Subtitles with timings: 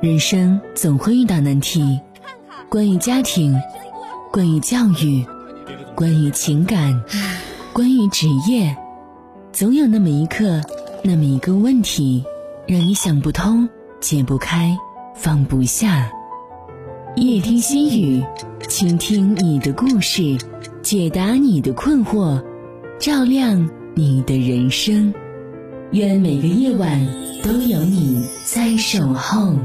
[0.00, 2.00] 人生总会遇到难题，
[2.68, 3.52] 关于家庭，
[4.30, 5.26] 关于教育，
[5.96, 7.02] 关于情感，
[7.72, 8.76] 关于职业，
[9.52, 10.62] 总有那么一刻，
[11.02, 12.22] 那么一个问题，
[12.68, 14.78] 让你想不通、解不开、
[15.16, 16.08] 放不下。
[17.16, 18.24] 夜听心语，
[18.68, 20.38] 倾听你的故事，
[20.80, 22.40] 解答你的困惑，
[23.00, 25.12] 照亮你的人生。
[25.90, 27.04] 愿每个夜晚
[27.42, 29.56] 都有你在守候。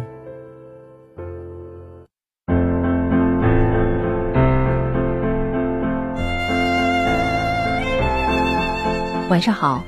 [9.33, 9.83] 晚上好，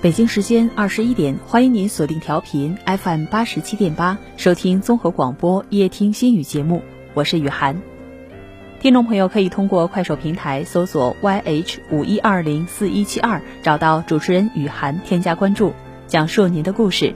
[0.00, 6.82] 北京时间二十一点，欢迎您锁定调频 FM 八十七点八，收听综合广播夜听心语节目，
[7.14, 7.80] 我是雨涵。
[8.80, 15.72] 听众朋友可以通过快手平台搜索 YH 五一二零四一七二，找到主持人雨涵，添加关注，
[16.08, 17.14] 讲述您的故事。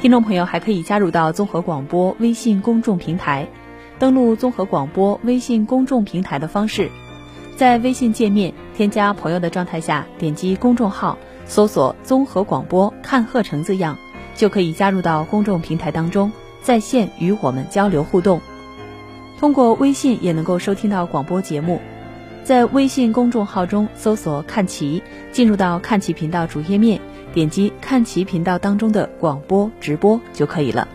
[0.00, 3.46] 听众朋友还可以加入到综合广播微信公众平台，
[3.98, 6.90] 登录综合广播微信公众平台的方式，
[7.54, 13.94] 在微信界面添加朋友的状态下，点击公众号，搜索综合广播看鹤城字样，
[14.34, 18.40] 就可以加入到公众平台当中，在线与我们交流互动。
[19.38, 21.78] 通过微信也能够收听到广播节目，
[22.42, 26.98] 在微信公众号中搜索“看齐”，进入到看齐频道主页面，
[27.34, 30.88] 点击看齐频道当中的广播直播就可以了。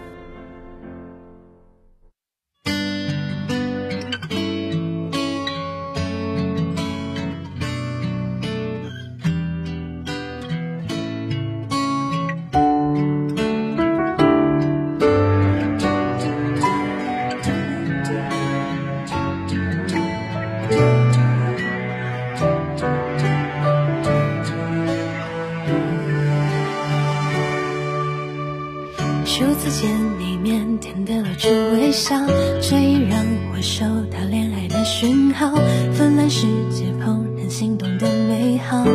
[35.92, 38.86] 纷乱世界怦然心动的美好，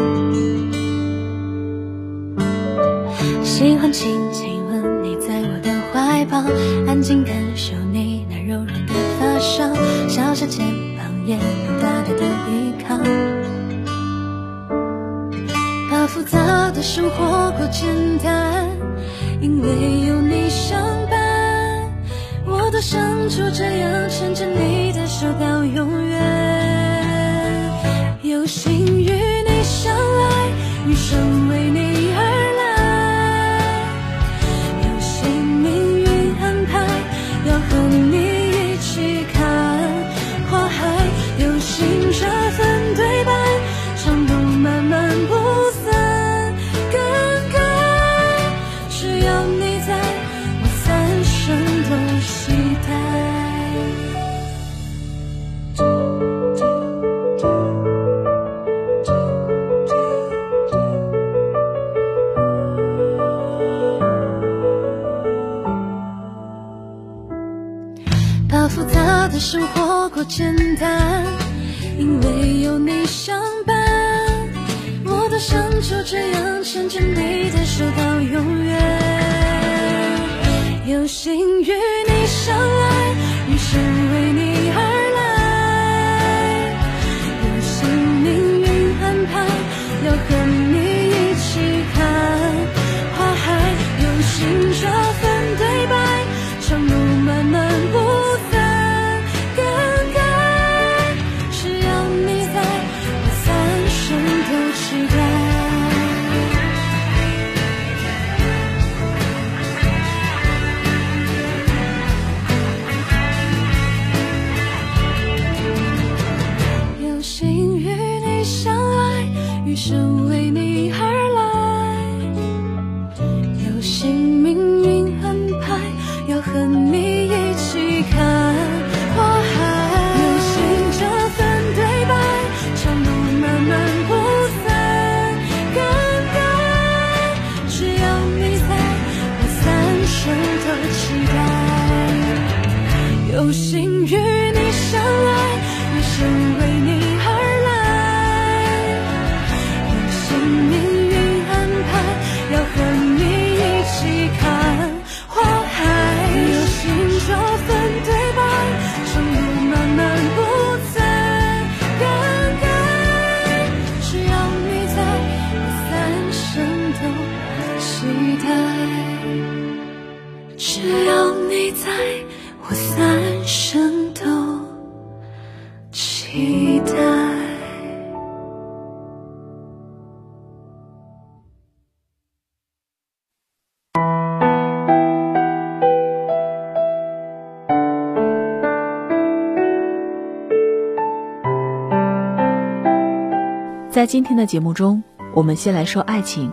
[194.41, 195.05] 的节目中，
[195.35, 196.51] 我们先来说爱情。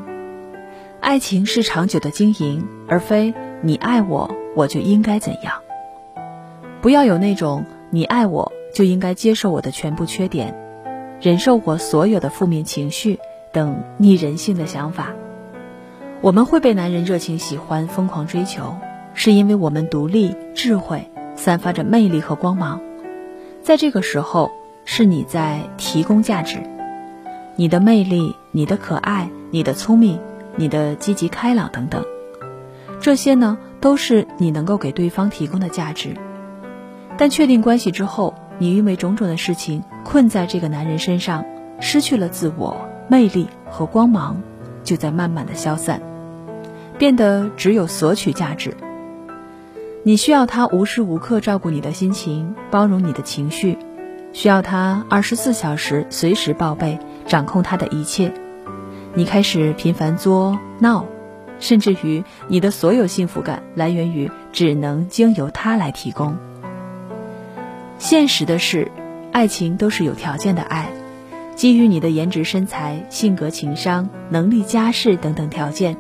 [1.00, 5.54] 爱情是长久的经营，而非你爱我，我就应该怎样。
[6.82, 10.54] 不要有那种你爱我就应该接受我的全部缺点，
[11.22, 13.20] 忍受我所有的负面情绪
[13.54, 15.14] 等逆人性的想法。
[16.20, 18.76] 我们会被男人热情喜欢、疯狂追求，
[19.14, 22.82] 是因为我们独立、智慧，散发着魅力和光芒。
[23.62, 24.52] 在这个时候，
[24.84, 26.62] 是你在提供价值。
[27.60, 30.20] 你的魅力，你的可爱，你的聪明，
[30.58, 32.06] 你的积极开朗等等，
[33.02, 36.16] 这些呢都是你能够给对方提供的价值。
[37.18, 41.44] 但确定关系之后，你因为种种的事情困在这个男人身上，
[41.80, 42.78] 失去了自我
[43.08, 44.40] 魅力和光芒，
[44.84, 46.00] 就在慢慢的消散，
[47.00, 48.78] 变得只有索取价值。
[50.04, 53.80] 你需要他无时无刻照顾你的心情，包容你的情绪。
[54.34, 58.34] 需要他二十四小时随时报备，掌控他的一切。
[59.14, 61.06] 你开始频繁作闹，
[61.60, 66.38] 甚至于你的所有幸福感来源于只能经由他来提供。
[68.00, 68.92] 现实的是，
[69.32, 70.90] 爱情都是有条件的爱，
[71.56, 75.98] 基于你的颜值、身材、性格、情商、能力、家世等等条件。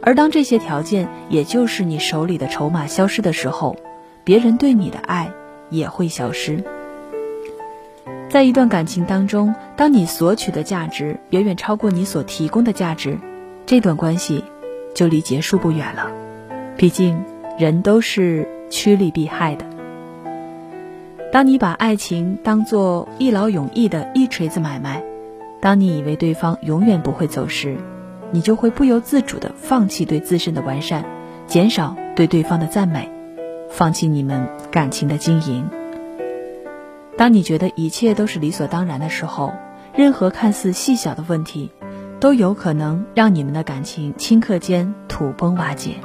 [0.00, 3.76] 而当这些条件，也就是你手里的筹码消失的时候，
[4.24, 5.30] 别人对你的爱
[5.68, 6.64] 也会消失。
[8.32, 13.18] 在一段感情当中，当你索取的价值远远超过你所提供的价值，
[13.66, 14.42] 这段关系
[14.94, 16.10] 就离结束不远了。
[16.78, 17.22] 毕竟，
[17.58, 19.66] 人都是趋利避害的。
[21.30, 25.02] 当你把爱情当作一劳永逸的一锤子买卖，
[25.60, 27.76] 当你以为对方永远不会走时，
[28.30, 31.04] 你就会不由自主地放弃对自身的完善，
[31.46, 33.10] 减少对对方的赞美，
[33.68, 35.68] 放弃你们感情的经营。
[37.16, 39.52] 当你觉得一切都是理所当然的时候，
[39.94, 41.70] 任何看似细小的问题，
[42.18, 45.96] 都有可能让你们的感情顷刻间土崩瓦解。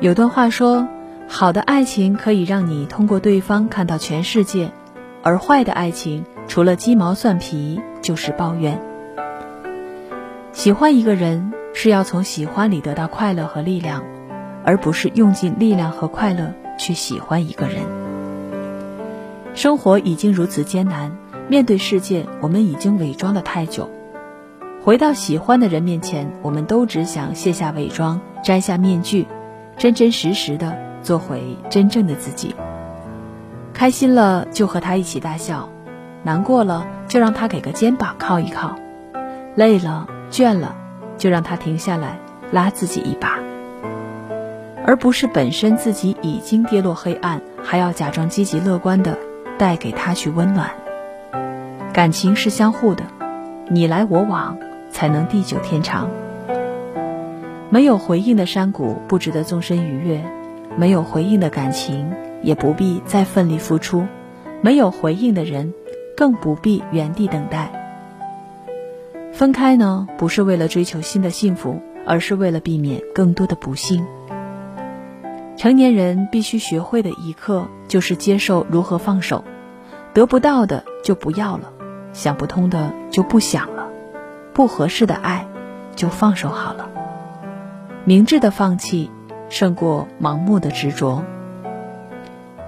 [0.00, 0.88] 有段话说
[1.28, 4.72] ：“好的爱情可以让你通过对方看到全世界。”
[5.24, 8.80] 而坏的爱情，除了鸡毛蒜皮就是抱怨。
[10.52, 14.02] 喜欢一个人是要从喜欢里得到快乐和力量，
[14.64, 17.84] 而不是用尽力量和快乐去喜欢一个人。
[19.54, 21.16] 生活已经如此艰难，
[21.48, 23.88] 面对世界，我们已经伪装的太久。
[24.82, 29.28] 回到喜欢的人面前，我们都只想卸下伪装，摘下面具，
[29.76, 32.54] 真真实实的做回真正的自己。
[33.74, 35.68] 开心了就和他一起大笑，
[36.22, 38.76] 难过了就让他给个肩膀靠一靠，
[39.54, 40.76] 累了倦了
[41.16, 42.18] 就让他停下来
[42.52, 43.38] 拉自己一把，
[44.86, 49.18] 而不是本身自己已经跌落黑暗，还要假装积极乐观的
[49.58, 50.70] 带给他去温暖。
[51.92, 53.04] 感情是相互的，
[53.68, 54.56] 你来我往
[54.90, 56.08] 才能地久天长。
[57.68, 60.22] 没有回应的山谷不值得纵身逾越，
[60.76, 62.12] 没有回应的感情。
[62.42, 64.06] 也不必再奋力付出，
[64.60, 65.72] 没有回应的人，
[66.16, 67.72] 更不必原地等待。
[69.32, 74.04] 分开呢，不是为了追求新的幸福，而是为了避免更多的不幸。
[75.56, 79.44] 成年人必须学会的一课，就是接受如何放手，
[80.12, 81.72] 得不到的就不要了，
[82.12, 83.88] 想不通的就不想了，
[84.52, 85.46] 不合适的爱，
[85.94, 86.90] 就放手好了。
[88.04, 89.10] 明智的放弃，
[89.48, 91.22] 胜过盲目的执着。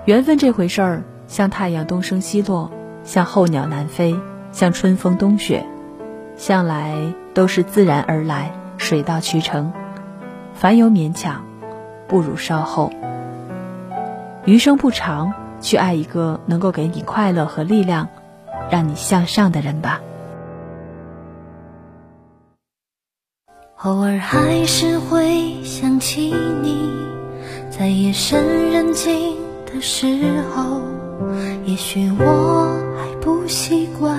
[0.07, 2.71] 缘分这回事儿，像太阳东升西落，
[3.05, 4.15] 像候鸟南飞，
[4.53, 5.65] 像春风冬雪，
[6.37, 6.95] 向来
[7.33, 9.73] 都是自然而来，水到渠成。
[10.53, 11.43] 凡有勉强，
[12.07, 12.93] 不如稍后。
[14.45, 15.33] 余生不长，
[15.63, 18.09] 去爱一个能够给你快乐和力量，
[18.71, 20.03] 让你向上的人吧。
[23.79, 26.91] 偶尔还是会想起你，
[27.71, 29.44] 在夜深人静。
[29.75, 30.07] 的时
[30.55, 30.81] 候，
[31.65, 34.17] 也许我还不习惯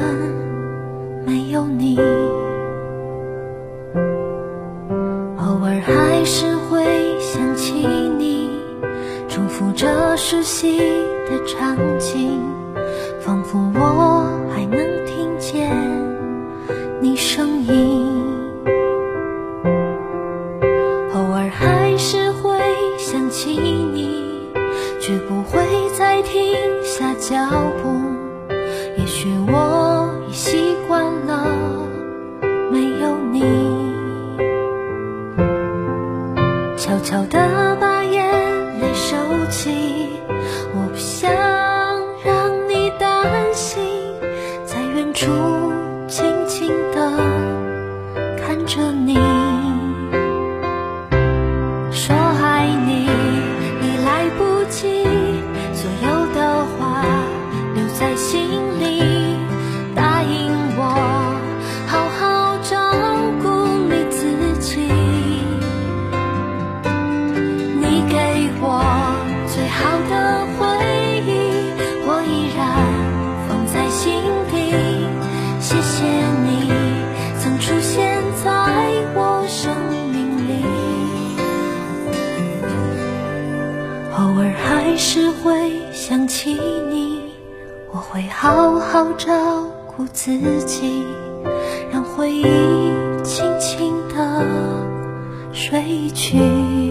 [1.26, 1.98] 没有你，
[5.38, 6.84] 偶尔还是会
[7.22, 8.50] 想起你，
[9.30, 12.42] 重复着熟悉的场景，
[13.22, 15.72] 仿佛我还能听见
[17.00, 18.06] 你声音。
[21.14, 22.60] 偶尔还是会
[22.98, 24.05] 想起你，
[25.06, 25.62] 却不会
[25.96, 26.42] 再停
[26.84, 27.48] 下脚
[27.84, 27.95] 步。
[86.08, 87.34] 想起你，
[87.92, 91.04] 我会好好照顾自己，
[91.92, 92.44] 让回忆
[93.24, 94.46] 轻轻地
[95.52, 96.85] 睡去。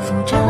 [0.00, 0.47] 浮沉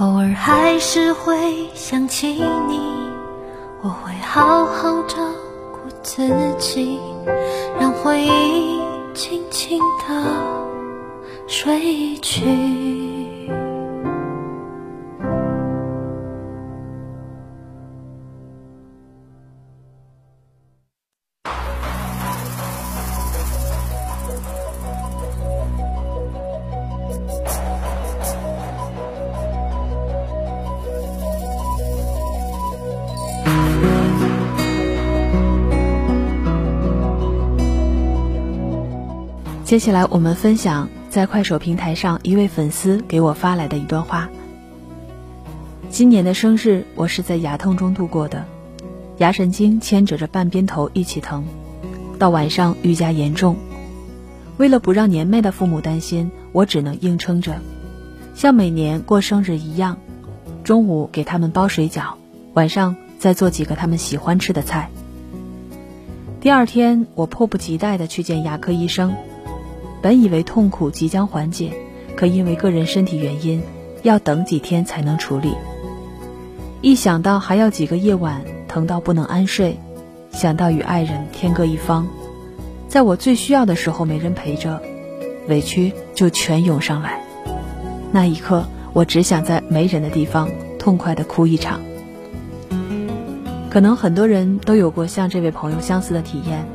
[0.00, 2.26] 偶尔还是会想起
[2.66, 2.80] 你，
[3.80, 5.16] 我会好好照
[5.70, 6.98] 顾自己，
[7.78, 8.80] 让回忆
[9.14, 10.24] 轻轻地
[11.46, 13.13] 睡去。
[39.74, 44.30] 接下来我们分享在快手平台上一位粉丝给我发来的一段话。
[45.90, 48.44] 今年的生日我是在牙痛中度过的，
[49.18, 51.44] 牙神经牵扯着半边头一起疼，
[52.20, 53.56] 到晚上愈加严重。
[54.58, 57.56] 为了不让年迈的父母担心，我只能硬撑着。
[58.36, 59.98] 像每年过生日一样，
[60.62, 62.12] 中午给他们包水饺，
[62.52, 64.88] 晚上再做几个他们喜欢吃的菜。
[66.40, 69.16] 第二天，我迫不及待地去见牙科医生，
[70.04, 71.72] 本以为痛苦即将缓解，
[72.14, 73.62] 可因为个人身体原因，
[74.02, 75.54] 要等几天才能处理。
[76.82, 79.78] 一想到还要几个夜晚疼到不能安睡，
[80.30, 82.06] 想到与爱人天各一方，
[82.86, 84.78] 在我最需要的时候没人陪着，
[85.48, 87.24] 委屈就全涌上来。
[88.12, 91.80] 那一刻，我只想在没人的地方痛快地哭一场。
[93.70, 96.66] 可能很多人都有过像这位朋友相似的体验，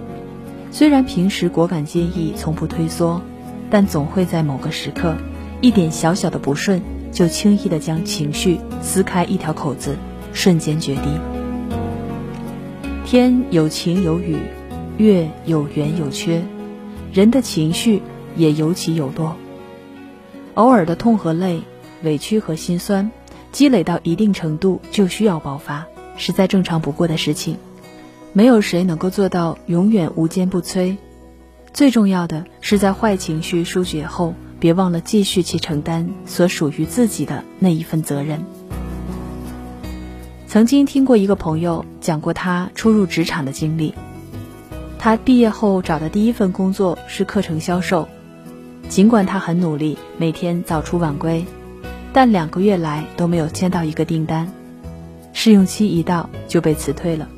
[0.71, 3.21] 虽然平时果敢坚毅，从不退缩，
[3.69, 5.15] 但总会在某个时刻，
[5.61, 9.97] 一点小小的不顺，就轻易的将情绪撕开一条口子，
[10.31, 11.01] 瞬间决堤。
[13.03, 14.37] 天有晴有雨，
[14.97, 16.43] 月有圆有缺，
[17.11, 18.03] 人的情绪
[18.35, 19.35] 也有起有落。
[20.53, 21.61] 偶尔的痛和泪，
[22.03, 23.09] 委屈和心酸，
[23.51, 25.87] 积累到一定程度，就需要爆发。
[26.15, 27.57] 是再正常不过的事情，
[28.33, 30.95] 没有谁能够做到永远无坚不摧。
[31.73, 38.43] 最重要的是在坏情绪疏解后，别忘了继续去承担所属于自己的那一份责任。
[40.47, 43.93] 曾经听过一个朋友讲过他初入职场的经历，
[44.97, 48.07] 他毕业后找的第一份工作是课程销售，
[48.89, 51.45] 尽管他很努力，每天早出晚归，
[52.11, 54.51] 但两个月来都没有签到一个订单。
[55.33, 57.29] 试用期一到就被辞退了，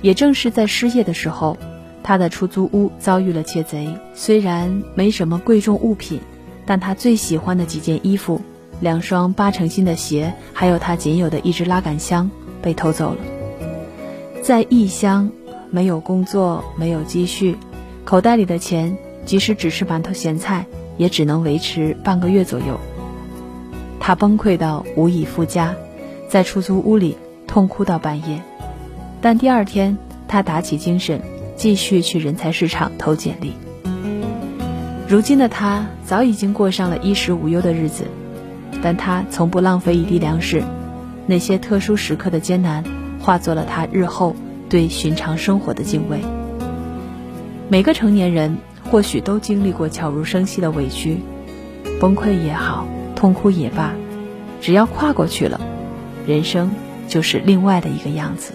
[0.00, 1.56] 也正是在失业的时候，
[2.02, 3.88] 他的出租屋遭遇了窃贼。
[4.14, 6.20] 虽然没什么贵重物品，
[6.64, 8.40] 但他最喜欢的几件衣服、
[8.80, 12.30] 两双八成新的鞋，还有他仅有的一只拉杆箱
[12.62, 13.18] 被偷走了。
[14.42, 15.30] 在异乡，
[15.70, 17.56] 没有工作，没有积蓄，
[18.04, 22.78] 口袋里的钱即使只是馒头咸菜，也只能维持半个月左右。
[24.00, 25.74] 他崩溃到无以复加。
[26.28, 28.42] 在出租屋里痛哭到半夜，
[29.20, 31.20] 但第二天他打起精神，
[31.56, 33.52] 继续去人才市场投简历。
[35.08, 38.04] 如今的他早已经过上了衣食无忧的日子，
[38.82, 40.62] 但他从不浪费一滴粮食。
[41.26, 42.84] 那些特殊时刻的艰难，
[43.20, 44.34] 化作了他日后
[44.68, 46.20] 对寻常生活的敬畏。
[47.68, 48.56] 每个成年人
[48.90, 51.18] 或许都经历过悄无声息的委屈，
[52.00, 53.92] 崩溃也好，痛哭也罢，
[54.60, 55.60] 只要跨过去了。
[56.26, 56.70] 人生
[57.08, 58.52] 就是另外的一个样子。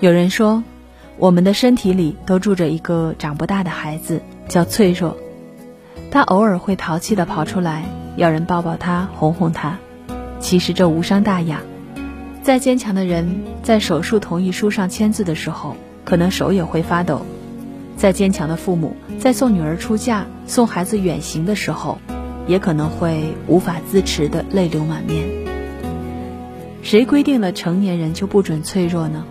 [0.00, 0.62] 有人说，
[1.16, 5.16] 我们的身体里都住着一个长不大的孩子，叫脆弱。
[6.10, 7.84] 他偶尔会淘气地跑出来，
[8.16, 9.78] 要人抱抱他，哄哄他。
[10.38, 11.62] 其实这无伤大雅。
[12.42, 17.22] 再坚强的人，在手术同意书上签字的时候，可能手也会发抖；
[17.96, 21.98] 再坚强的父母，在送女儿出嫁、送孩子远行的时候，
[22.46, 25.26] 也可能会无法自持的泪流满面。
[26.82, 29.24] 谁规定了成年人就不准脆弱呢？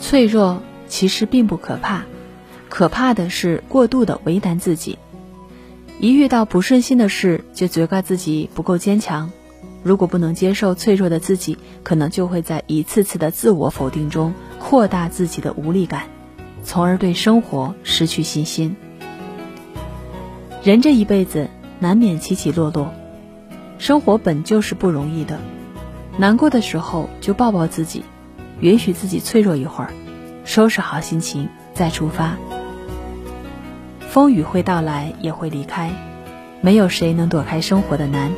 [0.00, 2.04] 脆弱其实并不可怕，
[2.68, 4.98] 可怕的是过度的为难自己。
[6.00, 9.30] 一遇到不顺心的事，就责怪自己不够坚强。
[9.82, 16.04] 如果不能接受脆弱的自己，可能就会在一次次的自我否定中扩大自己的无力感，
[16.62, 18.76] 从而对生活失去信心。
[20.62, 22.92] 人这一辈子难免起起落落，
[23.78, 25.38] 生活本就是不容易的。
[26.16, 28.02] 难过的时候就抱抱自己，
[28.60, 29.92] 允许自己脆弱一会儿，
[30.44, 32.36] 收拾好心情再出发。
[34.00, 35.90] 风雨会到来，也会离开，
[36.60, 38.32] 没有谁能躲开生活的难。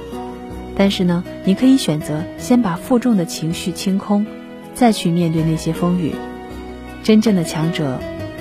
[0.76, 4.26] 但是呢，你可以选择先把负重的情绪清空，
[4.74, 6.14] 再去面对那些风雨。
[7.02, 7.98] 真正的强者，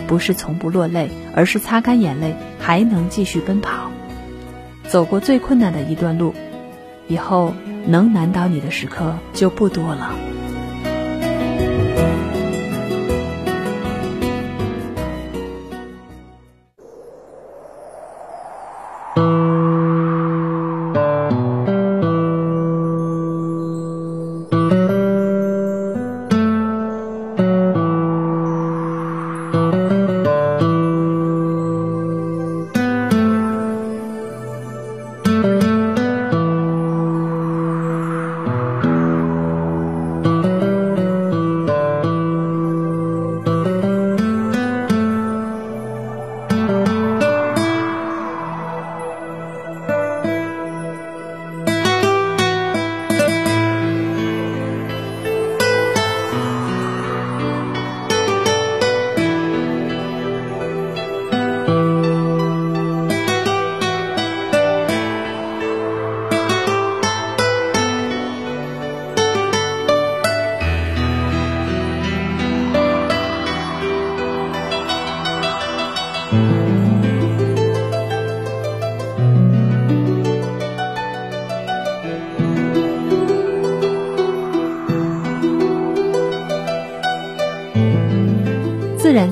[0.07, 3.89] 不是从不落泪，而是擦干眼泪还能继续奔跑。
[4.83, 6.33] 走过最困难的一段路，
[7.07, 7.53] 以后。
[7.85, 10.13] 能难倒你的时刻就不多了。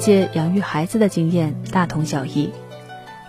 [0.07, 2.49] 界养育孩子的经验大同小异。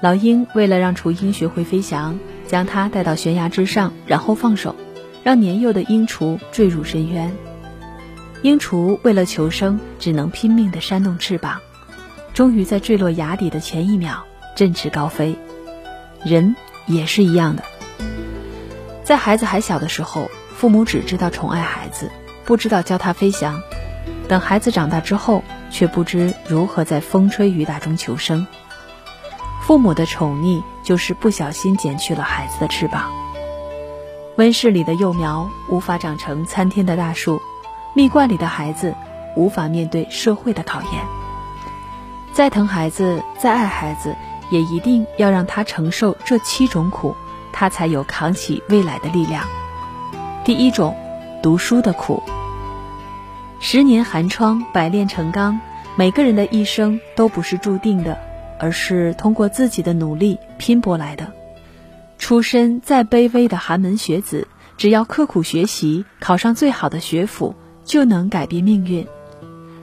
[0.01, 4.77] 老鹰为了让雏鹰学会飞翔，将它带到悬崖之上，然后放手，
[5.25, 7.33] 让年幼的鹰雏坠入深渊。
[8.43, 11.59] 鹰雏为了求生，只能拼命地扇动翅膀，
[12.33, 15.37] 终于在坠落崖底的前一秒振翅高飞。
[16.25, 16.55] 人
[16.87, 17.65] 也是一样的，
[19.03, 22.09] 在孩子还小的时候，父母只知道宠爱孩子，
[22.45, 23.61] 不知道教他飞翔。
[24.29, 28.47] 等孩子长大之后，却不知如何在风吹雨打中求生。
[29.63, 33.13] 父母的宠溺就是不小心剪去了孩子的翅膀。
[34.37, 37.41] 温室里的幼苗无法长成参天的大树，
[37.95, 38.95] 蜜罐里的孩子
[39.37, 41.05] 无法面对社会的考验。
[42.33, 44.17] 再疼孩子，再爱孩子，
[44.51, 47.17] 也一定要让他承受这七种苦，
[47.53, 49.45] 他才有扛起未来的力量。
[50.45, 50.97] 第一种，
[51.43, 52.23] 读书的苦。
[53.61, 55.59] 十年寒窗，百炼成钢。
[55.97, 58.17] 每个人的一生都不是注定的，
[58.61, 61.33] 而是通过自己的努力拼搏来的。
[62.19, 69.05] 出身再卑微的寒门学子，只要刻苦学习，考上最好的学府，就能改变命运。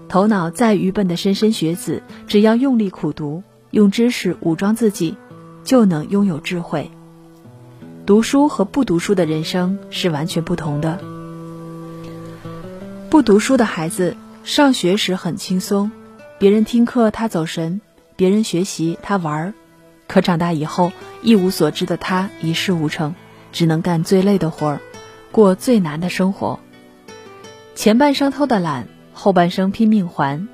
[0.07, 5.17] 头脑再愚笨的莘莘学子，只要用力苦读，用知识武装自己，
[5.65, 6.89] 就能拥有智慧。
[8.05, 10.97] 读书和不读书的人生是完全不同的。
[13.09, 15.91] 不读书的孩子，上学时很轻松，
[16.37, 17.79] 别人听课他走神，
[18.15, 19.53] 别人学习他玩儿。
[20.07, 20.91] 可长大以后，
[21.21, 23.15] 一无所知的他一事无成，
[23.51, 24.81] 只能干最累的活儿，
[25.31, 26.59] 过最难的生活。
[27.75, 30.47] 前半生偷的懒，后半生拼命还。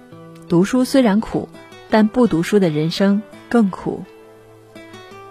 [0.48, 1.50] 读书虽然苦，
[1.90, 4.04] 但不读书的人生更苦。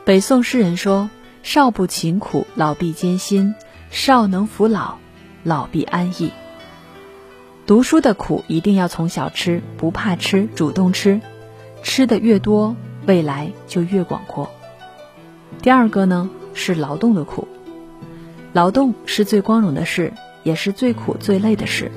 [0.05, 1.11] 北宋诗人说
[1.45, 3.55] ：“少不勤苦，老必艰辛；
[3.91, 4.97] 少能扶老，
[5.45, 6.33] 老必安逸。”
[7.71, 11.21] 读书的苦一定要从小吃，不怕吃，主动吃，
[11.85, 12.75] 吃的越多，
[13.07, 14.51] 未来就越广阔。
[15.63, 17.47] 第二个呢是劳动的苦，
[18.53, 21.93] 劳动是最光荣的事，也是最苦最累的事。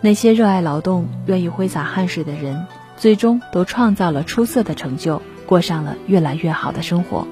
[0.00, 2.64] 那些热爱劳动、愿意挥洒汗水的人，
[2.96, 7.28] 最终都创造了出色的成就，过上了越来越好的生活。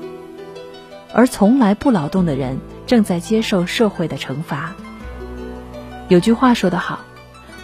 [1.10, 4.74] 而从来不劳动的人，正在接受社会的惩罚。
[6.08, 7.00] 有句话说得好。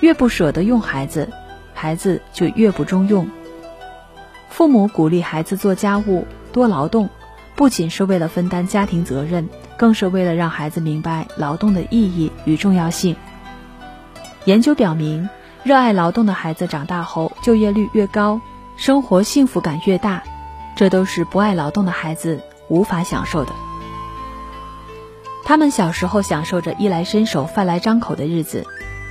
[0.02, 1.30] 越不舍得用孩子，
[1.74, 3.30] 孩子就越不中用。
[4.48, 7.08] 父母鼓励孩子做家务、多劳动，
[7.54, 13.14] 不仅是为了分担家庭责任，更是为了让孩子明白劳动的意义与重要性。
[14.44, 15.28] 研究表明，
[15.62, 18.40] 热爱劳动的孩子长大后就业率越高，
[18.76, 20.20] 生活幸福感越大，
[20.74, 23.52] 这都是不爱劳动的孩子无法享受的。
[25.44, 28.66] 他们小时候享受着衣来伸手、饭来张口的日子。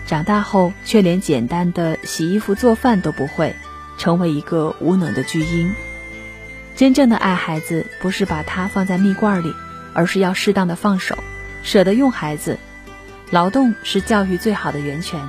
[0.06, 3.56] 长大后却连简单的洗衣服、做饭都不会，
[3.98, 5.74] 成为一个无能的巨婴。
[6.76, 9.54] 真正的爱孩子，不是把他放在蜜罐里，
[9.94, 11.18] 而是要适当的放手，
[11.64, 12.58] 舍得用孩子。
[13.30, 15.22] 劳动是教育最好的源泉，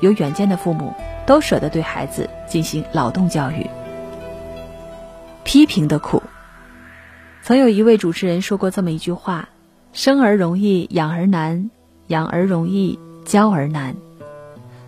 [0.00, 0.94] 有远见的父母
[1.26, 3.68] 都舍得对孩子进行劳动教育。
[5.44, 6.22] 批评的苦，
[7.42, 9.48] 曾有一位主持人说过这么一句话
[9.92, 11.70] ：“生儿容易养儿难，
[12.08, 13.94] 养儿容易教儿难。”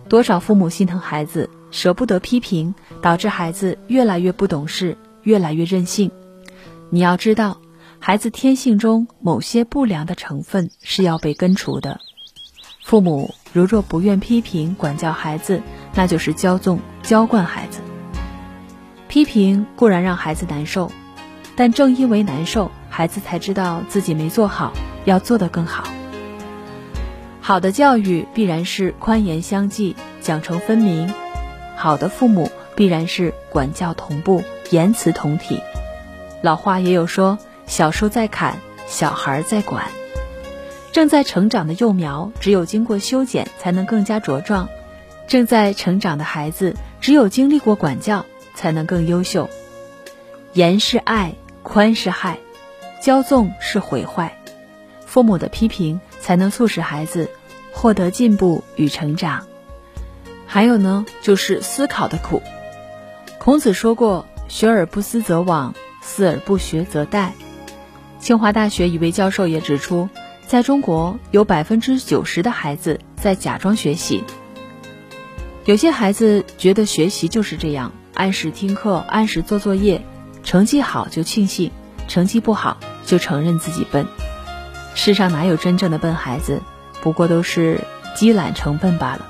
[0.09, 6.09] 多少父母心疼孩子，舍不得批评，导致孩子越来越不懂事，越来越任性。
[6.89, 7.61] 你要知道，
[7.99, 11.99] 孩子天性中某些不良的成分是要被根除的。
[12.83, 15.61] 父母如若不愿批评管教孩子，
[15.93, 17.79] 那就是骄纵娇惯孩子。
[19.07, 20.91] 批评固然让孩子难受，
[21.55, 24.73] 但正因为难受，孩子才知道自己没做好，
[25.05, 25.83] 要做得更好。
[27.49, 31.11] 好的教育必然是宽严相济、奖惩分明；
[31.75, 35.59] 好的父母必然是管教同步、言辞同体。
[36.43, 39.87] 老话也有说：“小树在砍，小孩在管。”
[40.93, 44.67] 正在成长的幼苗，只有经过修剪，才能更加茁壮；
[45.25, 49.49] 正在成长的孩子，只有经历过管教，才能更优秀。
[50.53, 51.33] 严是爱，
[51.63, 52.37] 宽是害，
[53.01, 54.37] 骄纵是毁坏。
[55.07, 57.27] 父母的批评，才能促使孩子。
[57.81, 59.45] 获得进步与成长，
[60.45, 62.41] 还有呢，就是思考的苦。
[63.37, 67.29] 孔子说过：“学而不思则罔，思而不学则殆。”
[68.19, 70.09] 清华大学一位教授也指出，
[70.45, 74.25] 在中国有百分之九十的孩子在假装学习。
[75.63, 80.05] 有些孩子觉得学习就是这样，按时听课，按时做作业，
[80.43, 81.71] 成绩好就庆幸，
[82.09, 84.05] 成绩不好就承认自己笨。
[84.95, 86.61] 世上哪有真正的笨孩子？
[87.01, 87.81] 不过都是
[88.15, 89.27] 积懒成笨罢了。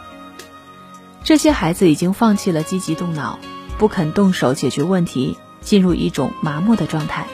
[1.23, 3.37] 这些孩子已经放弃了积极动脑，
[3.77, 7.27] 不肯动手解决问题，进入一种麻木的状态。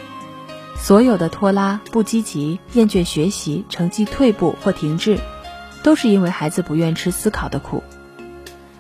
[0.76, 5.20] 所有的拖拉、不积极、厌倦学习、成绩退步或停滞，
[5.84, 7.84] 都是因为孩子不愿吃思考的苦。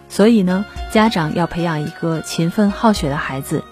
[0.10, 3.64] 所以呢，家长要培养一个勤奋好学的孩子，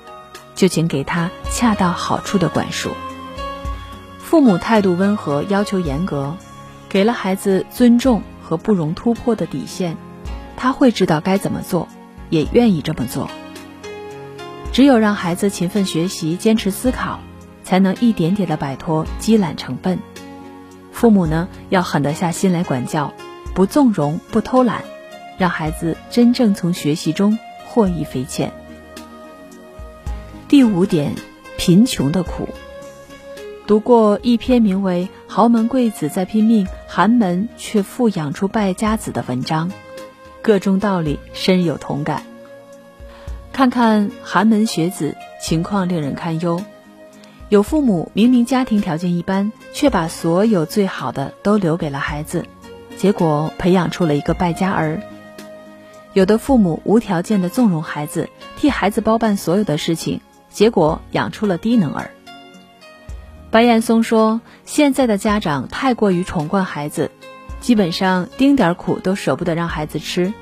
[0.55, 2.91] 就请给他恰到好处的管束。
[4.19, 6.35] 父母态度温和，要求严格，
[6.93, 9.97] 给了孩子尊重和不容突破的底线，
[10.55, 11.87] 他会知道该怎么做，
[12.29, 13.27] 也愿意这么做。
[14.71, 17.19] 只有让孩子勤奋学习、坚持思考。
[17.63, 19.97] 才能一点点的摆脱积懒成笨。
[20.91, 23.13] 父母呢，要狠得下心来管教，
[23.55, 24.83] 不纵容，不偷懒，
[25.37, 28.51] 让孩子真正从学习中获益匪浅。
[30.49, 31.15] 第五点，
[31.57, 32.49] 贫穷的苦。
[33.65, 39.71] 读过一篇名为《豪门贵子在拼命，寒门却富养出败家子》的文章，
[40.41, 42.23] 各中道理深有同感。
[43.53, 46.61] 看看寒门学子，情况令人堪忧。
[47.47, 52.45] 有父母明明家庭条件一般，却把所有最好的都留给了孩子，
[52.97, 55.01] 结果培养出了一个败家儿。
[56.11, 62.11] 有的父母无条件的纵容孩子，替孩子包办所有的事情，结果养出了低能儿。
[63.53, 67.11] 白岩松说：“现在的家长太过于宠惯孩子，
[67.59, 70.33] 基本上丁点苦都舍不得让孩子吃，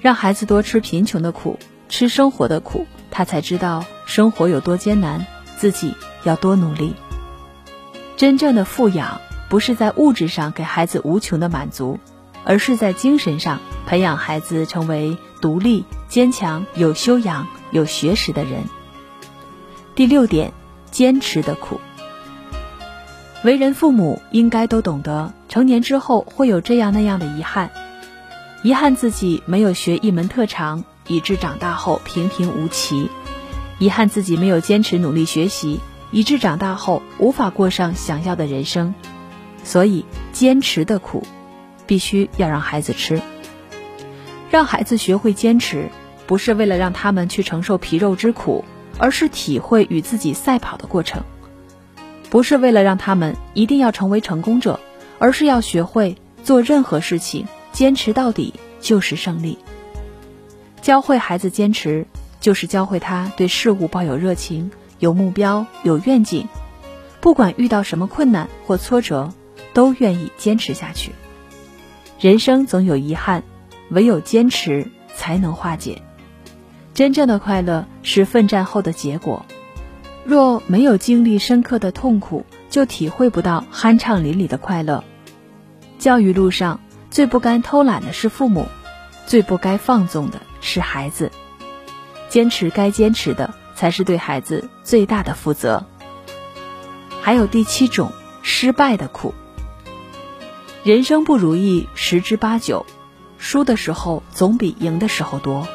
[0.00, 5.26] 让孩子多吃贫穷的苦，吃生活的苦，他才知道生活有多艰难。”
[5.58, 6.94] 自己要多努力。
[8.16, 11.98] 真正的富养不是在物质上给孩子无穷的满足，
[12.44, 18.62] 而是在精神上培养孩子成为独立、坚强、有修养、有学识的人。
[19.96, 20.52] 第六点，
[20.92, 21.80] 坚持的苦。
[23.44, 27.70] 为人父母应该都懂得，成年之后会有这样那样的遗憾，
[28.62, 33.10] 遗憾自己没有学一门特长，以致长大后平平无奇。
[33.78, 35.80] 遗憾自己没有坚持努力学习，
[36.10, 38.94] 以致长大后无法过上想要的人生。
[39.62, 41.26] 所以，坚持的苦，
[41.86, 43.20] 必须要让孩子吃。
[44.50, 45.90] 让孩子学会坚持，
[46.26, 48.64] 不是为了让他们去承受皮肉之苦，
[48.96, 51.20] 而是体会与自己赛跑的过程；
[52.34, 54.80] 不是为了让他们一定要成为成功者，
[55.20, 59.56] 而是要学会做任何事情坚持到底就是胜利。
[60.82, 62.08] 教会孩子坚持。
[62.40, 66.48] 就是教会他对事物抱有热情，有目标，有愿景，
[67.20, 69.32] 不管遇到什么困难或挫折，
[69.72, 71.12] 都愿意坚持下去。
[72.20, 73.44] 人生总有遗憾，
[73.90, 76.02] 唯有坚持才能化解。
[76.92, 79.46] 真正的快乐是奋战后的结果。
[80.24, 85.04] 若没有经历深刻的痛苦，就体会不到酣畅淋漓的快乐。
[85.98, 88.66] 教育路上最不该偷懒的是父母，
[89.26, 91.30] 最不该放纵的是孩子。
[92.28, 95.84] 坚持该坚持的，才是对孩子最大的负责。
[97.20, 98.10] 还有第七种，
[98.42, 99.34] 失败的苦。
[100.82, 102.84] 人生不如意十之八九，
[103.38, 105.68] 输的时候总比赢的时候多。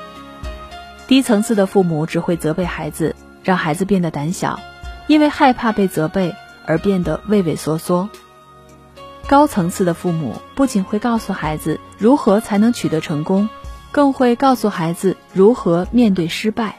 [1.07, 3.15] 低层次的父母只会责备孩子，
[3.49, 4.59] 让孩子变得胆小，
[5.07, 6.35] 因为害怕被责备
[6.67, 8.07] 而变得畏畏缩缩。
[9.27, 13.49] 高层次的父母不仅会告诉孩子如何才能取得成功。
[13.91, 16.75] 更会告诉孩子如何面对失败。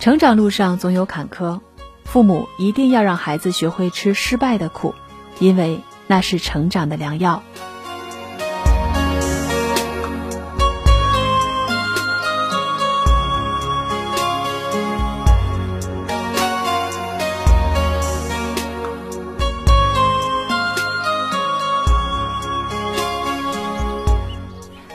[0.00, 1.60] 成长路上总有坎坷，
[2.02, 4.96] 父母一定要让孩子学会吃失败的苦，
[5.38, 7.44] 因为那是成长的良药。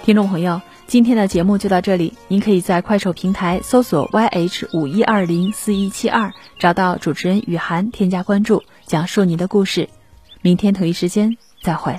[0.05, 2.13] 听众朋友，今天的节目就到这里。
[2.27, 9.89] 您可以在快手平台搜索 “yh 五一二零四一七二”，找到主持人雨涵，添加关注，讲述您的故事。
[10.43, 11.97] 明天同一时间再会。